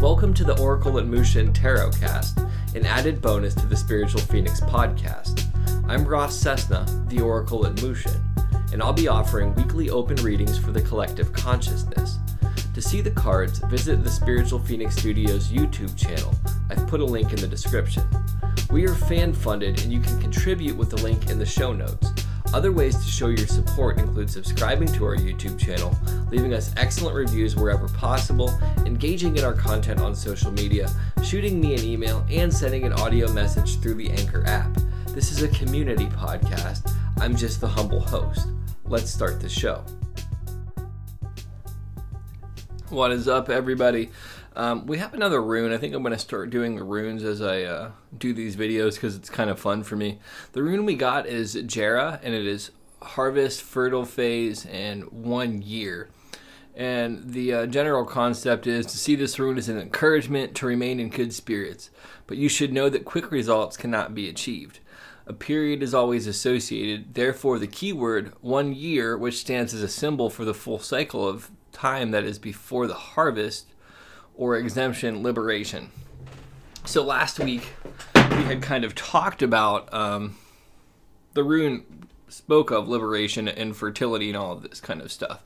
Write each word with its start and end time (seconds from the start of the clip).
Welcome 0.00 0.34
to 0.34 0.44
the 0.44 0.58
Oracle 0.60 0.98
at 0.98 1.06
Mushin 1.06 1.52
Tarot 1.52 1.92
Cast, 1.92 2.38
an 2.74 2.84
added 2.84 3.22
bonus 3.22 3.54
to 3.54 3.66
the 3.66 3.76
Spiritual 3.76 4.20
Phoenix 4.20 4.60
podcast. 4.60 5.44
I'm 5.88 6.04
Ross 6.06 6.36
Cessna, 6.36 6.86
the 7.08 7.20
Oracle 7.20 7.66
at 7.66 7.82
Mushin, 7.82 8.20
and 8.72 8.82
I'll 8.82 8.92
be 8.92 9.08
offering 9.08 9.54
weekly 9.54 9.88
open 9.88 10.16
readings 10.16 10.58
for 10.58 10.72
the 10.72 10.82
collective 10.82 11.32
consciousness. 11.32 12.18
To 12.74 12.82
see 12.82 13.00
the 13.00 13.10
cards, 13.10 13.58
visit 13.70 14.04
the 14.04 14.10
Spiritual 14.10 14.58
Phoenix 14.58 14.96
Studios 14.96 15.48
YouTube 15.48 15.96
channel. 15.96 16.34
I've 16.68 16.86
put 16.86 17.00
a 17.00 17.04
link 17.04 17.32
in 17.32 17.40
the 17.40 17.48
description. 17.48 18.04
We 18.70 18.86
are 18.86 18.94
fan 18.94 19.32
funded, 19.32 19.82
and 19.82 19.92
you 19.92 20.00
can 20.00 20.20
contribute 20.20 20.76
with 20.76 20.90
the 20.90 21.02
link 21.02 21.30
in 21.30 21.38
the 21.38 21.46
show 21.46 21.72
notes. 21.72 22.19
Other 22.52 22.72
ways 22.72 22.96
to 22.96 23.08
show 23.08 23.28
your 23.28 23.46
support 23.46 23.98
include 23.98 24.28
subscribing 24.28 24.88
to 24.94 25.04
our 25.04 25.14
YouTube 25.14 25.56
channel, 25.56 25.96
leaving 26.32 26.52
us 26.52 26.74
excellent 26.76 27.14
reviews 27.14 27.54
wherever 27.54 27.86
possible, 27.88 28.50
engaging 28.84 29.36
in 29.36 29.44
our 29.44 29.52
content 29.52 30.00
on 30.00 30.16
social 30.16 30.50
media, 30.50 30.90
shooting 31.22 31.60
me 31.60 31.74
an 31.74 31.84
email, 31.84 32.26
and 32.28 32.52
sending 32.52 32.84
an 32.84 32.92
audio 32.94 33.32
message 33.32 33.78
through 33.78 33.94
the 33.94 34.10
Anchor 34.10 34.44
app. 34.48 34.76
This 35.08 35.30
is 35.30 35.42
a 35.42 35.48
community 35.48 36.06
podcast. 36.06 36.92
I'm 37.20 37.36
just 37.36 37.60
the 37.60 37.68
humble 37.68 38.00
host. 38.00 38.48
Let's 38.84 39.12
start 39.12 39.40
the 39.40 39.48
show. 39.48 39.84
What 42.88 43.12
is 43.12 43.28
up, 43.28 43.48
everybody? 43.48 44.10
Um, 44.56 44.86
we 44.86 44.98
have 44.98 45.14
another 45.14 45.42
rune. 45.42 45.72
I 45.72 45.78
think 45.78 45.94
I'm 45.94 46.02
going 46.02 46.12
to 46.12 46.18
start 46.18 46.50
doing 46.50 46.74
the 46.74 46.82
runes 46.82 47.22
as 47.22 47.40
I 47.40 47.62
uh, 47.62 47.90
do 48.16 48.32
these 48.32 48.56
videos 48.56 48.94
because 48.94 49.14
it's 49.14 49.30
kind 49.30 49.48
of 49.48 49.60
fun 49.60 49.84
for 49.84 49.96
me. 49.96 50.18
The 50.52 50.62
rune 50.62 50.84
we 50.84 50.96
got 50.96 51.26
is 51.26 51.54
Jera, 51.54 52.18
and 52.22 52.34
it 52.34 52.46
is 52.46 52.72
harvest, 53.00 53.62
fertile 53.62 54.04
phase, 54.04 54.66
and 54.66 55.04
one 55.12 55.62
year. 55.62 56.08
And 56.74 57.32
the 57.32 57.52
uh, 57.52 57.66
general 57.66 58.04
concept 58.04 58.66
is 58.66 58.86
to 58.86 58.98
see 58.98 59.14
this 59.14 59.38
rune 59.38 59.58
as 59.58 59.68
an 59.68 59.78
encouragement 59.78 60.54
to 60.56 60.66
remain 60.66 60.98
in 60.98 61.10
good 61.10 61.32
spirits, 61.32 61.90
but 62.26 62.36
you 62.36 62.48
should 62.48 62.72
know 62.72 62.88
that 62.88 63.04
quick 63.04 63.30
results 63.30 63.76
cannot 63.76 64.14
be 64.14 64.28
achieved. 64.28 64.80
A 65.26 65.32
period 65.32 65.82
is 65.82 65.94
always 65.94 66.26
associated, 66.26 67.14
therefore, 67.14 67.58
the 67.58 67.66
keyword 67.66 68.32
one 68.40 68.72
year, 68.72 69.16
which 69.16 69.38
stands 69.38 69.74
as 69.74 69.82
a 69.82 69.88
symbol 69.88 70.30
for 70.30 70.44
the 70.44 70.54
full 70.54 70.78
cycle 70.78 71.28
of 71.28 71.50
time 71.72 72.10
that 72.10 72.24
is 72.24 72.38
before 72.38 72.86
the 72.86 72.94
harvest, 72.94 73.66
or 74.40 74.56
exemption 74.56 75.22
liberation. 75.22 75.90
So 76.86 77.04
last 77.04 77.38
week 77.38 77.74
we 78.14 78.42
had 78.44 78.62
kind 78.62 78.86
of 78.86 78.94
talked 78.94 79.42
about 79.42 79.92
um, 79.92 80.38
the 81.34 81.44
rune 81.44 82.08
spoke 82.28 82.70
of 82.70 82.88
liberation 82.88 83.48
and 83.48 83.76
fertility 83.76 84.28
and 84.28 84.38
all 84.38 84.52
of 84.52 84.62
this 84.62 84.80
kind 84.80 85.02
of 85.02 85.12
stuff. 85.12 85.44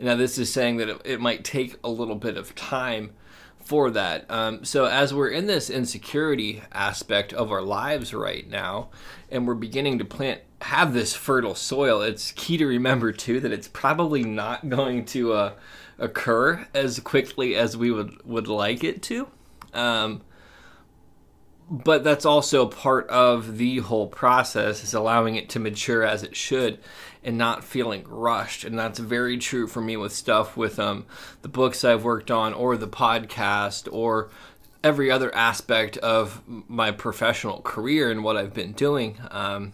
Now 0.00 0.14
this 0.14 0.38
is 0.38 0.50
saying 0.50 0.78
that 0.78 0.88
it, 0.88 1.02
it 1.04 1.20
might 1.20 1.44
take 1.44 1.76
a 1.84 1.90
little 1.90 2.14
bit 2.14 2.38
of 2.38 2.54
time 2.54 3.12
for 3.58 3.90
that. 3.90 4.24
Um, 4.30 4.64
so 4.64 4.86
as 4.86 5.12
we're 5.12 5.28
in 5.28 5.46
this 5.46 5.68
insecurity 5.68 6.62
aspect 6.72 7.34
of 7.34 7.52
our 7.52 7.60
lives 7.60 8.14
right 8.14 8.48
now, 8.48 8.88
and 9.30 9.46
we're 9.46 9.54
beginning 9.54 9.98
to 9.98 10.04
plant 10.06 10.40
have 10.62 10.94
this 10.94 11.14
fertile 11.14 11.54
soil, 11.54 12.00
it's 12.00 12.32
key 12.32 12.56
to 12.56 12.66
remember 12.66 13.12
too 13.12 13.38
that 13.40 13.52
it's 13.52 13.68
probably 13.68 14.24
not 14.24 14.70
going 14.70 15.04
to 15.06 15.34
uh, 15.34 15.52
occur 16.00 16.66
as 16.74 16.98
quickly 16.98 17.54
as 17.54 17.76
we 17.76 17.90
would 17.92 18.24
would 18.24 18.48
like 18.48 18.82
it 18.82 19.02
to. 19.04 19.28
Um, 19.72 20.22
but 21.70 22.02
that's 22.02 22.24
also 22.24 22.66
part 22.66 23.08
of 23.08 23.56
the 23.56 23.78
whole 23.78 24.08
process 24.08 24.82
is 24.82 24.92
allowing 24.92 25.36
it 25.36 25.48
to 25.50 25.60
mature 25.60 26.02
as 26.02 26.24
it 26.24 26.34
should 26.34 26.80
and 27.22 27.38
not 27.38 27.62
feeling 27.62 28.02
rushed 28.08 28.64
and 28.64 28.76
that's 28.76 28.98
very 28.98 29.38
true 29.38 29.68
for 29.68 29.80
me 29.80 29.96
with 29.96 30.12
stuff 30.12 30.56
with 30.56 30.80
um, 30.80 31.06
the 31.42 31.48
books 31.48 31.84
i've 31.84 32.02
worked 32.02 32.30
on 32.30 32.52
or 32.52 32.76
the 32.76 32.88
podcast 32.88 33.88
or 33.92 34.30
every 34.82 35.12
other 35.12 35.32
aspect 35.32 35.96
of 35.98 36.42
my 36.48 36.90
professional 36.90 37.60
career 37.62 38.10
and 38.10 38.24
what 38.24 38.36
i've 38.36 38.54
been 38.54 38.72
doing 38.72 39.16
um, 39.30 39.72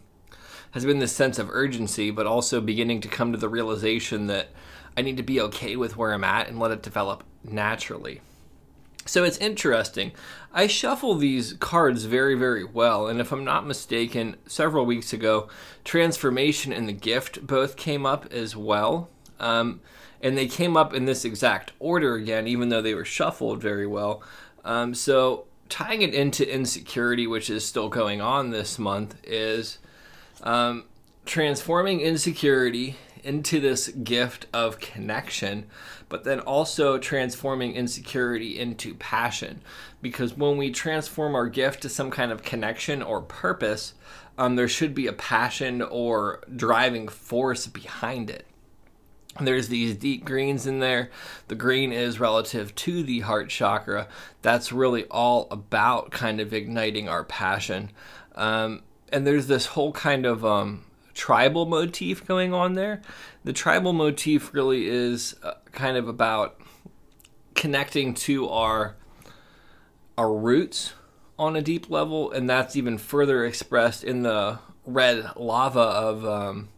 has 0.72 0.84
been 0.84 0.98
this 0.98 1.16
sense 1.16 1.38
of 1.38 1.48
urgency 1.48 2.10
but 2.10 2.26
also 2.26 2.60
beginning 2.60 3.00
to 3.00 3.08
come 3.08 3.32
to 3.32 3.38
the 3.38 3.48
realization 3.48 4.26
that 4.26 4.50
I 4.96 5.02
need 5.02 5.16
to 5.18 5.22
be 5.22 5.40
okay 5.40 5.76
with 5.76 5.96
where 5.96 6.12
I'm 6.12 6.24
at 6.24 6.48
and 6.48 6.58
let 6.58 6.70
it 6.70 6.82
develop 6.82 7.24
naturally. 7.44 8.20
So 9.04 9.22
it's 9.22 9.38
interesting. 9.38 10.12
I 10.52 10.66
shuffle 10.66 11.14
these 11.14 11.52
cards 11.54 12.04
very, 12.04 12.34
very 12.34 12.64
well, 12.64 13.06
and 13.06 13.20
if 13.20 13.30
I'm 13.30 13.44
not 13.44 13.66
mistaken, 13.66 14.36
several 14.46 14.84
weeks 14.84 15.12
ago, 15.12 15.48
Transformation 15.84 16.72
and 16.72 16.88
the 16.88 16.92
Gift 16.92 17.46
both 17.46 17.76
came 17.76 18.04
up 18.04 18.32
as 18.32 18.56
well. 18.56 19.08
Um, 19.38 19.80
and 20.20 20.36
they 20.36 20.48
came 20.48 20.76
up 20.76 20.92
in 20.94 21.04
this 21.04 21.24
exact 21.24 21.72
order 21.78 22.14
again, 22.14 22.48
even 22.48 22.68
though 22.68 22.82
they 22.82 22.94
were 22.94 23.04
shuffled 23.04 23.60
very 23.60 23.86
well. 23.86 24.22
Um, 24.64 24.94
so 24.94 25.44
tying 25.68 26.02
it 26.02 26.14
into 26.14 26.52
insecurity, 26.52 27.26
which 27.26 27.48
is 27.50 27.64
still 27.64 27.88
going 27.88 28.20
on 28.20 28.50
this 28.50 28.78
month, 28.78 29.16
is 29.22 29.78
um, 30.42 30.84
transforming 31.24 32.00
insecurity 32.00 32.96
into 33.26 33.60
this 33.60 33.88
gift 33.88 34.46
of 34.52 34.78
connection, 34.78 35.66
but 36.08 36.24
then 36.24 36.40
also 36.40 36.96
transforming 36.96 37.74
insecurity 37.74 38.58
into 38.58 38.94
passion. 38.94 39.60
Because 40.00 40.36
when 40.36 40.56
we 40.56 40.70
transform 40.70 41.34
our 41.34 41.48
gift 41.48 41.82
to 41.82 41.88
some 41.88 42.10
kind 42.10 42.30
of 42.30 42.42
connection 42.42 43.02
or 43.02 43.20
purpose, 43.20 43.94
um, 44.38 44.56
there 44.56 44.68
should 44.68 44.94
be 44.94 45.06
a 45.06 45.12
passion 45.12 45.82
or 45.82 46.42
driving 46.54 47.08
force 47.08 47.66
behind 47.66 48.30
it. 48.30 48.46
There's 49.40 49.68
these 49.68 49.96
deep 49.96 50.24
greens 50.24 50.66
in 50.66 50.78
there. 50.80 51.10
The 51.48 51.54
green 51.54 51.92
is 51.92 52.20
relative 52.20 52.74
to 52.76 53.02
the 53.02 53.20
heart 53.20 53.50
chakra. 53.50 54.08
That's 54.40 54.72
really 54.72 55.04
all 55.10 55.46
about 55.50 56.10
kind 56.10 56.40
of 56.40 56.54
igniting 56.54 57.08
our 57.08 57.24
passion. 57.24 57.90
Um, 58.34 58.82
and 59.12 59.26
there's 59.26 59.46
this 59.46 59.66
whole 59.66 59.92
kind 59.92 60.24
of 60.24 60.44
um, 60.44 60.85
tribal 61.16 61.66
motif 61.66 62.24
going 62.26 62.54
on 62.54 62.74
there. 62.74 63.02
The 63.42 63.52
tribal 63.52 63.92
motif 63.92 64.54
really 64.54 64.86
is 64.86 65.34
uh, 65.42 65.54
kind 65.72 65.96
of 65.96 66.06
about 66.06 66.60
connecting 67.54 68.14
to 68.14 68.48
our 68.48 68.96
our 70.18 70.32
roots 70.32 70.92
on 71.38 71.56
a 71.56 71.62
deep 71.62 71.90
level, 71.90 72.30
and 72.30 72.48
that's 72.48 72.76
even 72.76 72.96
further 72.96 73.44
expressed 73.44 74.04
in 74.04 74.22
the 74.22 74.58
red 74.86 75.30
lava 75.36 75.80
of 75.80 76.24
um, 76.24 76.68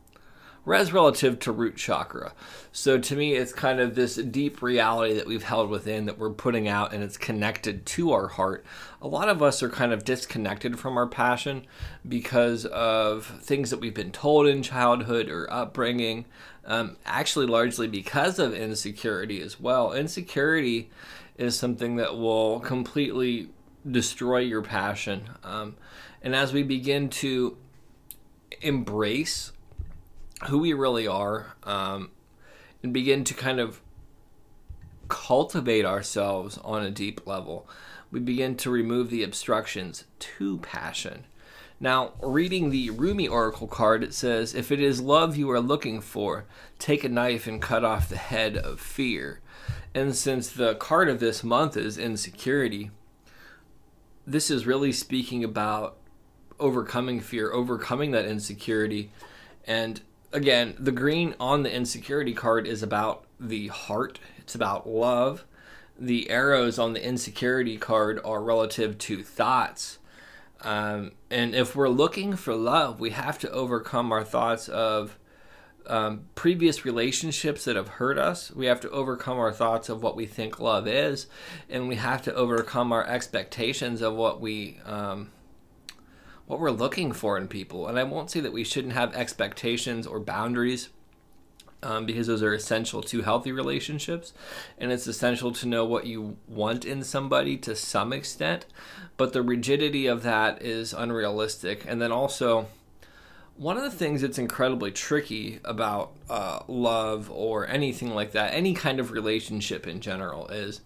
res 0.69 0.93
relative 0.93 1.39
to 1.41 1.51
root 1.51 1.77
chakra. 1.77 2.33
So 2.73 2.99
to 2.99 3.17
me, 3.17 3.35
it's 3.35 3.53
kind 3.53 3.81
of 3.81 3.95
this 3.95 4.17
deep 4.17 4.61
reality 4.61 5.15
that 5.15 5.27
we've 5.27 5.43
held 5.43 5.71
within 5.71 6.05
that 6.05 6.19
we're 6.19 6.31
putting 6.31 6.69
out 6.69 6.93
and 6.93 7.03
it's 7.03 7.17
connected 7.17 7.87
to 7.87 8.13
our 8.13 8.29
heart. 8.29 8.65
A 9.01 9.09
lot 9.09 9.29
of 9.29 9.43
us 9.43 9.63
are 9.63 9.71
kind 9.71 9.93
of 9.93 10.05
disconnected 10.05 10.79
from 10.79 10.97
our 10.97 11.07
passion 11.07 11.67
because 12.07 12.67
of 12.67 13.27
things 13.43 13.71
that 13.71 13.81
we've 13.81 13.95
been 13.95 14.13
told 14.13 14.47
in 14.47 14.63
childhood 14.63 15.29
or 15.29 15.51
upbringing. 15.53 16.27
Um, 16.67 16.99
actually, 17.07 17.47
largely 17.47 17.89
because 17.89 18.39
of 18.39 18.53
insecurity 18.53 19.41
as 19.41 19.59
well. 19.59 19.95
Insecurity 19.95 20.91
is 21.39 21.59
something 21.59 21.97
that 21.97 22.19
will 22.19 22.61
completely 22.61 23.49
destroy 23.91 24.41
your 24.41 24.61
passion. 24.61 25.31
Um, 25.43 25.77
and 26.21 26.35
as 26.35 26.53
we 26.53 26.63
begin 26.63 27.09
to 27.09 27.57
embrace 28.61 29.53
who 30.47 30.59
we 30.59 30.73
really 30.73 31.07
are 31.07 31.57
um, 31.65 32.11
and 32.83 32.93
begin 32.93 33.25
to 33.25 33.35
kind 33.35 33.61
of 33.61 33.81
cultivate 35.09 35.85
ourselves 35.85 36.59
on 36.59 36.85
a 36.85 36.91
deep 36.91 37.27
level. 37.27 37.69
We 38.11 38.21
begin 38.21 38.57
to 38.57 38.71
remove 38.71 39.11
the 39.11 39.23
obstructions 39.23 40.05
to 40.21 40.59
passion. 40.59 41.25
Now, 41.81 42.15
reading 42.21 42.71
the 42.71 42.91
Rumi 42.91 43.29
Oracle 43.29 43.69
card, 43.69 44.03
it 44.03 44.13
says, 44.13 44.55
If 44.55 44.73
it 44.73 44.81
is 44.81 45.01
love 45.01 45.37
you 45.37 45.51
are 45.51 45.61
looking 45.61 46.01
for, 46.01 46.45
take 46.79 47.05
a 47.05 47.09
knife 47.09 47.47
and 47.47 47.63
cut 47.63 47.85
off 47.85 48.09
the 48.09 48.17
head 48.17 48.57
of 48.57 48.81
fear. 48.81 49.41
And 49.95 50.15
since 50.15 50.51
the 50.51 50.75
card 50.75 51.09
of 51.09 51.21
this 51.21 51.45
month 51.45 51.77
is 51.77 51.97
insecurity, 51.97 52.91
this 54.27 54.51
is 54.51 54.67
really 54.67 54.93
speaking 54.93 55.45
about 55.45 55.97
overcoming 56.59 57.21
fear, 57.21 57.53
overcoming 57.53 58.11
that 58.11 58.27
insecurity, 58.27 59.13
and 59.65 60.01
again, 60.33 60.75
the 60.79 60.93
green 60.93 61.35
on 61.41 61.63
the 61.63 61.73
insecurity 61.73 62.35
card 62.35 62.67
is 62.67 62.83
about 62.83 63.25
the 63.39 63.69
heart, 63.69 64.19
it's 64.39 64.55
about 64.55 64.89
love. 64.89 65.45
The 65.99 66.31
arrows 66.31 66.79
on 66.79 66.93
the 66.93 67.05
insecurity 67.05 67.77
card 67.77 68.21
are 68.25 68.41
relative 68.41 68.99
to 68.99 69.23
thoughts. 69.23 69.99
Um, 70.61 71.13
and 71.31 71.55
if 71.55 71.75
we're 71.75 71.89
looking 71.89 72.37
for 72.37 72.55
love, 72.55 73.01
we 73.01 73.11
have 73.11 73.39
to 73.41 73.51
overcome 73.51 74.13
our 74.13 74.25
thoughts 74.25 74.69
of 74.69 75.19
um, 75.87 76.27
previous 76.35 76.85
relationships 76.85 77.65
that 77.65 77.75
have 77.75 77.89
hurt 77.89 78.19
us. 78.19 78.53
We 78.53 78.67
have 78.67 78.81
to 78.81 78.91
overcome 78.91 79.39
our 79.39 79.53
thoughts 79.53 79.89
of 79.89 80.03
what 80.03 80.17
we 80.17 80.27
think 80.27 80.61
love 80.61 80.87
is. 80.87 81.27
And 81.69 81.89
we 81.89 81.97
have 81.97 82.23
to 82.23 82.35
overcome 82.35 82.93
our 82.93 83.07
expectations 83.07 84.03
of 84.03 84.15
what 84.15 84.41
we. 84.41 84.81
Um, 84.85 85.31
what 86.49 86.59
we're 86.59 86.71
looking 86.71 87.13
for 87.13 87.37
in 87.37 87.47
people. 87.47 87.87
And 87.87 87.99
I 87.99 88.05
won't 88.05 88.31
say 88.31 88.41
that 88.41 88.55
we 88.55 88.65
shouldn't 88.65 88.95
have 88.95 89.15
expectations 89.15 90.07
or 90.07 90.19
boundaries 90.19 90.89
um, 91.83 92.07
because 92.07 92.27
those 92.27 92.43
are 92.43 92.55
essential 92.55 93.03
to 93.03 93.21
healthy 93.21 93.53
relationships. 93.53 94.33
And 94.79 94.91
it's 94.91 95.07
essential 95.07 95.53
to 95.53 95.69
know 95.69 95.85
what 95.85 96.07
you 96.07 96.39
want 96.49 96.87
in 96.87 97.05
somebody 97.05 97.59
to 97.59 97.77
some 97.77 98.15
extent, 98.15 98.65
but 99.19 99.35
the 99.35 99.43
rigidity 99.43 100.07
of 100.07 100.23
that 100.23 100.63
is 100.63 100.95
unrealistic. 100.95 101.85
And 101.87 102.01
then 102.01 102.11
also, 102.11 102.67
one 103.59 103.77
of 103.77 103.83
the 103.83 103.91
things 103.91 104.23
that's 104.23 104.39
incredibly 104.39 104.91
tricky 104.91 105.61
about 105.65 106.13
uh, 106.31 106.61
love 106.67 107.31
or 107.31 107.69
anything 107.69 108.15
like 108.15 108.33
that, 108.33 108.55
any 108.55 108.73
kind 108.73 108.99
of 108.99 109.11
relationship 109.11 109.87
in 109.87 110.01
general, 110.01 110.49
is 110.49 110.81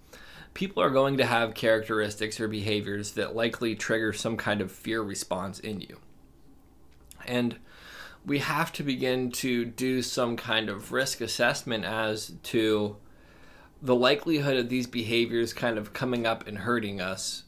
people 0.54 0.82
are 0.82 0.90
going 0.90 1.16
to 1.16 1.26
have 1.26 1.54
characteristics 1.54 2.40
or 2.40 2.48
behaviors 2.48 3.12
that 3.12 3.34
likely 3.34 3.74
trigger 3.74 4.12
some 4.12 4.36
kind 4.36 4.60
of 4.60 4.70
fear 4.70 5.02
response 5.02 5.58
in 5.60 5.80
you. 5.80 5.98
And 7.26 7.56
we 8.24 8.38
have 8.38 8.72
to 8.74 8.82
begin 8.82 9.30
to 9.32 9.64
do 9.64 10.02
some 10.02 10.36
kind 10.36 10.68
of 10.68 10.92
risk 10.92 11.20
assessment 11.20 11.84
as 11.84 12.34
to 12.44 12.96
the 13.80 13.94
likelihood 13.94 14.56
of 14.56 14.68
these 14.68 14.86
behaviors 14.86 15.52
kind 15.52 15.76
of 15.76 15.92
coming 15.92 16.26
up 16.26 16.46
and 16.46 16.58
hurting 16.58 17.00
us 17.00 17.44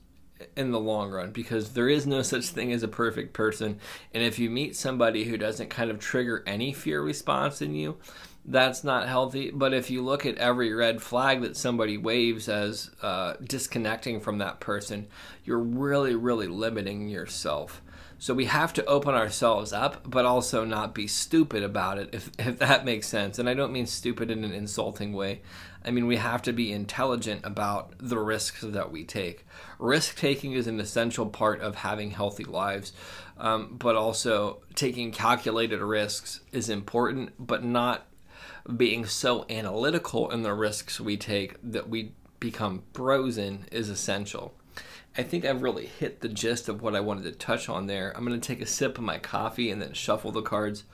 in 0.56 0.72
the 0.72 0.80
long 0.80 1.10
run 1.10 1.30
because 1.30 1.72
there 1.72 1.88
is 1.88 2.06
no 2.06 2.20
such 2.20 2.46
thing 2.46 2.72
as 2.72 2.82
a 2.82 2.88
perfect 2.88 3.32
person 3.32 3.78
and 4.12 4.22
if 4.22 4.38
you 4.38 4.50
meet 4.50 4.74
somebody 4.74 5.24
who 5.24 5.38
doesn't 5.38 5.70
kind 5.70 5.90
of 5.90 6.00
trigger 6.00 6.42
any 6.44 6.72
fear 6.72 7.00
response 7.00 7.62
in 7.62 7.74
you 7.74 7.96
that's 8.44 8.84
not 8.84 9.08
healthy 9.08 9.50
but 9.50 9.72
if 9.72 9.90
you 9.90 10.02
look 10.02 10.26
at 10.26 10.36
every 10.36 10.72
red 10.72 11.00
flag 11.00 11.40
that 11.40 11.56
somebody 11.56 11.96
waves 11.96 12.48
as 12.48 12.90
uh, 13.02 13.34
disconnecting 13.42 14.20
from 14.20 14.38
that 14.38 14.60
person 14.60 15.06
you're 15.44 15.58
really 15.58 16.14
really 16.14 16.46
limiting 16.46 17.08
yourself 17.08 17.80
so 18.24 18.32
we 18.32 18.46
have 18.46 18.72
to 18.74 18.84
open 18.86 19.14
ourselves 19.14 19.74
up, 19.74 20.08
but 20.08 20.24
also 20.24 20.64
not 20.64 20.94
be 20.94 21.06
stupid 21.06 21.62
about 21.62 21.98
it, 21.98 22.08
if, 22.12 22.30
if 22.38 22.58
that 22.58 22.84
makes 22.84 23.06
sense. 23.06 23.38
And 23.38 23.50
I 23.50 23.54
don't 23.54 23.70
mean 23.70 23.86
stupid 23.86 24.30
in 24.30 24.44
an 24.44 24.52
insulting 24.52 25.12
way. 25.12 25.42
I 25.84 25.90
mean, 25.90 26.06
we 26.06 26.16
have 26.16 26.40
to 26.42 26.52
be 26.54 26.72
intelligent 26.72 27.42
about 27.44 27.92
the 27.98 28.18
risks 28.18 28.62
that 28.62 28.90
we 28.90 29.04
take. 29.04 29.44
Risk 29.78 30.16
taking 30.16 30.52
is 30.52 30.66
an 30.66 30.80
essential 30.80 31.26
part 31.26 31.60
of 31.60 31.74
having 31.74 32.12
healthy 32.12 32.44
lives, 32.44 32.94
um, 33.36 33.76
but 33.78 33.94
also 33.94 34.62
taking 34.74 35.12
calculated 35.12 35.80
risks 35.80 36.40
is 36.52 36.70
important, 36.70 37.32
but 37.38 37.62
not 37.62 38.06
being 38.76 39.04
so 39.04 39.44
analytical 39.50 40.30
in 40.30 40.42
the 40.42 40.54
risks 40.54 41.00
we 41.00 41.16
take 41.16 41.56
that 41.62 41.88
we 41.88 42.12
become 42.40 42.82
frozen 42.92 43.66
is 43.70 43.88
essential. 43.88 44.54
I 45.16 45.22
think 45.22 45.44
I've 45.44 45.62
really 45.62 45.86
hit 45.86 46.20
the 46.20 46.28
gist 46.28 46.68
of 46.68 46.82
what 46.82 46.96
I 46.96 47.00
wanted 47.00 47.24
to 47.24 47.32
touch 47.32 47.68
on 47.68 47.86
there. 47.86 48.12
I'm 48.16 48.24
going 48.24 48.40
to 48.40 48.46
take 48.46 48.60
a 48.60 48.66
sip 48.66 48.98
of 48.98 49.04
my 49.04 49.18
coffee 49.18 49.70
and 49.70 49.80
then 49.80 49.92
shuffle 49.92 50.32
the 50.32 50.42
cards. 50.42 50.84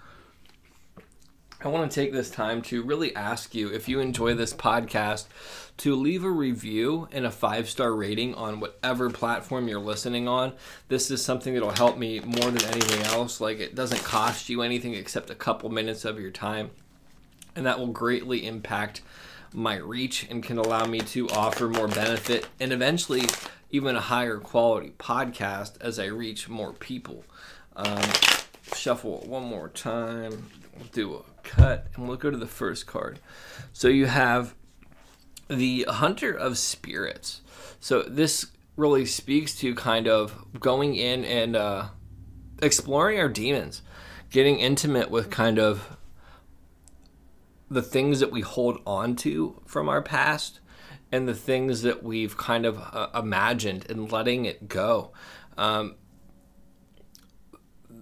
I 1.63 1.69
want 1.69 1.91
to 1.91 1.95
take 1.95 2.13
this 2.13 2.31
time 2.31 2.63
to 2.63 2.83
really 2.83 3.15
ask 3.15 3.55
you 3.55 3.69
if 3.69 3.87
you 3.87 4.01
enjoy 4.01 4.35
this 4.35 4.55
podcast 4.55 5.27
to 5.79 5.95
leave 5.95 6.25
a 6.25 6.31
review 6.31 7.07
and 7.13 7.27
a 7.27 7.31
five 7.31 7.69
star 7.69 7.95
rating 7.95 8.35
on 8.35 8.61
whatever 8.61 9.11
platform 9.11 9.69
you're 9.69 9.79
listening 9.79 10.27
on. 10.27 10.55
This 10.89 11.11
is 11.11 11.23
something 11.23 11.53
that'll 11.53 11.71
help 11.71 11.99
me 11.99 12.21
more 12.21 12.51
than 12.51 12.65
anything 12.65 13.03
else. 13.07 13.41
Like, 13.41 13.59
it 13.61 13.75
doesn't 13.75 14.03
cost 14.03 14.49
you 14.49 14.63
anything 14.63 14.95
except 14.95 15.29
a 15.29 15.35
couple 15.35 15.69
minutes 15.69 16.05
of 16.07 16.19
your 16.19 16.31
time, 16.31 16.71
and 17.55 17.67
that 17.67 17.79
will 17.79 17.89
greatly 17.89 18.47
impact 18.47 19.03
my 19.53 19.77
reach 19.77 20.27
and 20.31 20.43
can 20.43 20.59
allow 20.59 20.85
me 20.85 21.01
to 21.01 21.29
offer 21.31 21.69
more 21.69 21.89
benefit 21.89 22.47
and 22.61 22.73
eventually 22.73 23.23
even 23.71 23.97
a 23.97 24.01
higher 24.01 24.39
quality 24.39 24.93
podcast 24.99 25.81
as 25.81 25.99
I 25.99 26.07
reach 26.07 26.49
more 26.49 26.73
people. 26.73 27.25
Um, 27.77 28.03
shuffle 28.75 29.25
one 29.27 29.45
more 29.45 29.69
time. 29.69 30.47
We'll 30.77 30.89
do 30.93 31.15
a 31.15 31.23
cut 31.43 31.87
and 31.95 32.07
we'll 32.07 32.17
go 32.17 32.31
to 32.31 32.37
the 32.37 32.47
first 32.47 32.87
card. 32.87 33.19
So 33.73 33.89
you 33.89 34.07
have 34.07 34.55
the 35.49 35.87
Hunter 35.89 36.33
of 36.33 36.59
Spirits. 36.59 37.43
So 37.81 38.03
this 38.03 38.47
really 38.77 39.07
speaks 39.07 39.57
to 39.57 39.75
kind 39.75 40.09
of 40.09 40.47
going 40.59 40.95
in 40.95 41.25
and 41.25 41.57
uh, 41.57 41.87
exploring 42.63 43.19
our 43.19 43.29
demons, 43.29 43.83
getting 44.31 44.59
intimate 44.59 45.11
with 45.11 45.31
kind 45.31 45.59
of 45.59 45.97
the 47.71 47.83
things 47.83 48.21
that 48.21 48.33
we 48.33 48.41
hold 48.41 48.81
on 48.87 49.15
to 49.17 49.61
from 49.65 49.89
our 49.89 50.03
past 50.03 50.61
and 51.13 51.29
the 51.29 51.35
things 51.35 51.83
that 51.83 52.03
we've 52.03 52.37
kind 52.37 52.67
of 52.67 52.79
uh, 52.79 53.09
imagined 53.15 53.87
and 53.89 54.11
letting 54.11 54.45
it 54.45 54.69
go. 54.69 55.13
Um, 55.57 55.95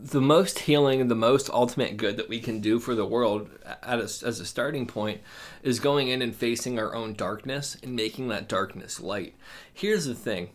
the 0.00 0.20
most 0.20 0.61
healing 0.61 1.09
the 1.09 1.15
most 1.15 1.50
ultimate 1.50 1.97
good 1.97 2.17
that 2.17 2.29
we 2.29 2.38
can 2.38 2.61
do 2.61 2.79
for 2.79 2.94
the 2.94 3.05
world 3.05 3.50
a, 3.82 3.94
as 3.94 4.23
a 4.23 4.47
starting 4.47 4.87
point 4.87 5.20
is 5.62 5.81
going 5.81 6.06
in 6.06 6.23
and 6.23 6.37
facing 6.37 6.79
our 6.79 6.94
own 6.94 7.14
darkness 7.14 7.76
and 7.82 7.97
making 7.97 8.29
that 8.29 8.49
darkness 8.49 9.00
light. 9.00 9.35
Here's 9.73 10.05
the 10.05 10.14
thing 10.14 10.50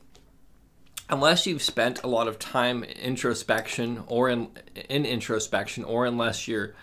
unless 1.09 1.45
you've 1.45 1.62
spent 1.62 2.01
a 2.04 2.07
lot 2.07 2.30
of 2.30 2.39
time 2.39 2.83
in 2.83 2.92
introspection 2.92 4.04
or 4.07 4.30
in, 4.30 4.50
in 4.89 5.06
introspection 5.06 5.83
or 5.83 6.06
unless 6.06 6.48
you're 6.48 6.74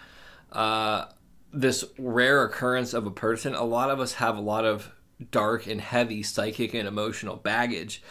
uh, 0.53 1.07
this 1.53 1.85
rare 1.99 2.45
occurrence 2.45 2.95
of 2.95 3.07
a 3.07 3.11
person 3.11 3.55
a 3.55 3.65
lot 3.65 3.91
of 3.91 3.99
us 3.99 4.15
have 4.15 4.37
a 4.37 4.41
lot 4.41 4.65
of 4.65 4.93
dark 5.31 5.67
and 5.67 5.81
heavy 5.81 6.23
psychic 6.23 6.75
and 6.75 6.89
emotional 6.89 7.37
baggage 7.37 8.03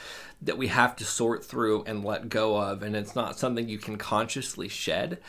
that 0.41 0.57
we 0.57 0.67
have 0.67 0.95
to 0.95 1.03
sort 1.03 1.43
through 1.43 1.83
and 1.83 2.05
let 2.05 2.29
go 2.29 2.57
of. 2.57 2.81
And 2.81 2.95
it's 2.95 3.15
not 3.15 3.37
something 3.37 3.67
you 3.67 3.77
can 3.77 3.97
consciously 3.97 4.67
shed. 4.67 5.19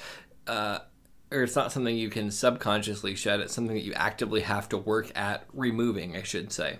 Uh, 0.46 0.80
or 1.32 1.42
it's 1.42 1.56
not 1.56 1.72
something 1.72 1.96
you 1.96 2.10
can 2.10 2.30
subconsciously 2.30 3.14
shed. 3.14 3.40
It's 3.40 3.54
something 3.54 3.76
that 3.76 3.84
you 3.84 3.92
actively 3.94 4.42
have 4.42 4.68
to 4.70 4.78
work 4.78 5.10
at 5.16 5.44
removing, 5.52 6.16
I 6.16 6.22
should 6.22 6.52
say. 6.52 6.78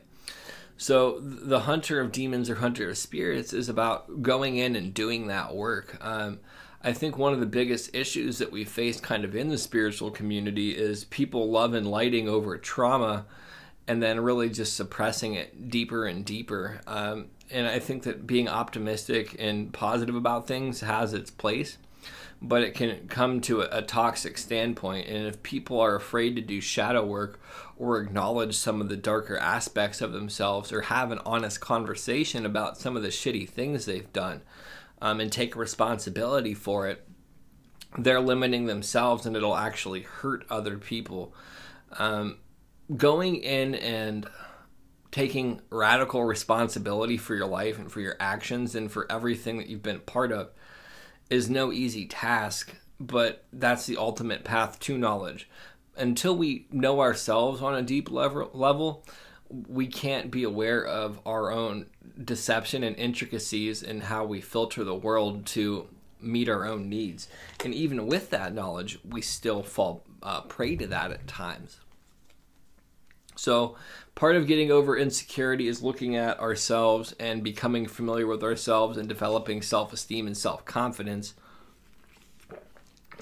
So 0.76 1.20
the 1.20 1.60
hunter 1.60 2.00
of 2.00 2.10
demons 2.10 2.48
or 2.48 2.56
hunter 2.56 2.90
of 2.90 2.98
spirits 2.98 3.52
is 3.52 3.68
about 3.68 4.22
going 4.22 4.56
in 4.56 4.76
and 4.76 4.94
doing 4.94 5.26
that 5.26 5.54
work. 5.54 5.98
Um, 6.00 6.40
I 6.82 6.92
think 6.92 7.18
one 7.18 7.34
of 7.34 7.40
the 7.40 7.46
biggest 7.46 7.94
issues 7.94 8.38
that 8.38 8.50
we 8.50 8.64
face 8.64 9.00
kind 9.00 9.24
of 9.24 9.36
in 9.36 9.50
the 9.50 9.58
spiritual 9.58 10.10
community 10.10 10.70
is 10.70 11.04
people 11.04 11.50
love 11.50 11.74
and 11.74 11.86
lighting 11.86 12.28
over 12.28 12.56
trauma 12.56 13.26
and 13.86 14.02
then 14.02 14.20
really 14.20 14.48
just 14.48 14.76
suppressing 14.76 15.34
it 15.34 15.68
deeper 15.68 16.06
and 16.06 16.24
deeper. 16.24 16.80
Um, 16.86 17.26
and 17.50 17.66
I 17.66 17.80
think 17.80 18.04
that 18.04 18.26
being 18.26 18.48
optimistic 18.48 19.36
and 19.38 19.72
positive 19.72 20.14
about 20.14 20.46
things 20.46 20.80
has 20.80 21.12
its 21.12 21.30
place, 21.30 21.76
but 22.40 22.62
it 22.62 22.74
can 22.74 23.08
come 23.08 23.42
to 23.42 23.60
a, 23.60 23.78
a, 23.78 23.82
toxic 23.82 24.38
standpoint. 24.38 25.08
And 25.08 25.26
if 25.26 25.42
people 25.42 25.80
are 25.80 25.96
afraid 25.96 26.36
to 26.36 26.42
do 26.42 26.60
shadow 26.60 27.04
work 27.04 27.40
or 27.76 28.00
acknowledge 28.00 28.56
some 28.56 28.80
of 28.80 28.88
the 28.88 28.96
darker 28.96 29.36
aspects 29.36 30.00
of 30.00 30.12
themselves 30.12 30.72
or 30.72 30.82
have 30.82 31.10
an 31.10 31.20
honest 31.26 31.60
conversation 31.60 32.46
about 32.46 32.78
some 32.78 32.96
of 32.96 33.02
the 33.02 33.08
shitty 33.08 33.48
things 33.48 33.84
they've 33.84 34.12
done 34.12 34.40
um, 35.00 35.20
and 35.20 35.32
take 35.32 35.56
responsibility 35.56 36.54
for 36.54 36.88
it, 36.88 37.06
they're 37.98 38.20
limiting 38.20 38.66
themselves 38.66 39.26
and 39.26 39.36
it'll 39.36 39.56
actually 39.56 40.02
hurt 40.02 40.44
other 40.50 40.78
people. 40.78 41.34
Um, 41.98 42.38
going 42.96 43.36
in 43.36 43.74
and 43.74 44.28
taking 45.10 45.60
radical 45.70 46.24
responsibility 46.24 47.16
for 47.16 47.34
your 47.34 47.46
life 47.46 47.78
and 47.78 47.90
for 47.90 48.00
your 48.00 48.16
actions 48.20 48.74
and 48.74 48.90
for 48.90 49.10
everything 49.10 49.58
that 49.58 49.66
you've 49.66 49.82
been 49.82 49.96
a 49.96 50.00
part 50.00 50.30
of 50.30 50.50
is 51.28 51.50
no 51.50 51.72
easy 51.72 52.06
task, 52.06 52.74
but 52.98 53.44
that's 53.52 53.86
the 53.86 53.96
ultimate 53.96 54.44
path 54.44 54.78
to 54.80 54.96
knowledge. 54.96 55.48
Until 55.96 56.36
we 56.36 56.66
know 56.70 57.00
ourselves 57.00 57.60
on 57.60 57.74
a 57.74 57.82
deep 57.82 58.10
level, 58.10 58.50
level 58.52 59.04
we 59.68 59.86
can't 59.86 60.30
be 60.30 60.44
aware 60.44 60.84
of 60.84 61.20
our 61.26 61.50
own 61.50 61.86
deception 62.22 62.84
and 62.84 62.96
intricacies 62.96 63.82
in 63.82 64.02
how 64.02 64.24
we 64.24 64.40
filter 64.40 64.84
the 64.84 64.94
world 64.94 65.46
to 65.46 65.88
meet 66.20 66.48
our 66.48 66.66
own 66.66 66.88
needs. 66.88 67.28
And 67.64 67.74
even 67.74 68.06
with 68.06 68.30
that 68.30 68.54
knowledge, 68.54 68.98
we 69.08 69.22
still 69.22 69.62
fall 69.62 70.02
uh, 70.22 70.42
prey 70.42 70.76
to 70.76 70.86
that 70.88 71.10
at 71.10 71.26
times. 71.26 71.80
So, 73.36 73.76
part 74.14 74.36
of 74.36 74.46
getting 74.46 74.70
over 74.70 74.96
insecurity 74.96 75.66
is 75.66 75.82
looking 75.82 76.14
at 76.14 76.38
ourselves 76.40 77.14
and 77.18 77.42
becoming 77.42 77.86
familiar 77.86 78.26
with 78.26 78.42
ourselves 78.42 78.98
and 78.98 79.08
developing 79.08 79.62
self 79.62 79.92
esteem 79.92 80.26
and 80.26 80.36
self 80.36 80.64
confidence 80.66 81.34